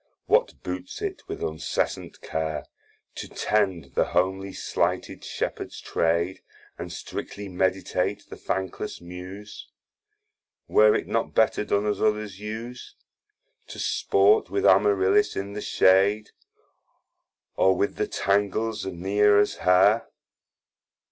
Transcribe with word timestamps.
What 0.25 0.63
boots 0.63 0.99
it 1.03 1.21
with 1.27 1.43
uncessant 1.43 2.21
care 2.21 2.65
To 3.17 3.27
tend 3.27 3.93
the 3.93 4.05
homely 4.05 4.51
slighted 4.51 5.23
Shepherds 5.23 5.79
trade, 5.79 6.41
And 6.75 6.91
strictly 6.91 7.47
meditate 7.47 8.25
the 8.27 8.35
thankles 8.35 8.99
Muse, 8.99 9.67
Were 10.67 10.95
it 10.95 11.07
not 11.07 11.35
better 11.35 11.63
don 11.63 11.85
as 11.85 12.01
others 12.01 12.39
use, 12.39 12.95
To 13.67 13.77
sport 13.77 14.49
with 14.49 14.65
Amaryllis 14.65 15.35
in 15.35 15.53
the 15.53 15.61
shade, 15.61 16.31
Or 17.55 17.75
with 17.77 17.97
the 17.97 18.07
tangles 18.07 18.85
of 18.85 18.93
Neaera's 18.95 19.57
hair? 19.57 20.07